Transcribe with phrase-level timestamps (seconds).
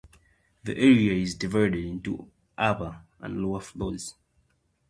[0.63, 4.15] The area is divided into upper and lower floors.